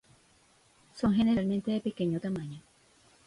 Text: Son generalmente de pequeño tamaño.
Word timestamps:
Son 0.95 1.13
generalmente 1.13 1.69
de 1.69 1.79
pequeño 1.79 2.19
tamaño. 2.19 2.59